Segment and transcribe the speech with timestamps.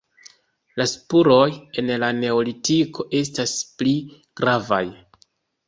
[0.79, 1.43] La spuroj
[1.83, 3.95] el la neolitiko estas pli
[4.43, 4.85] gravaj.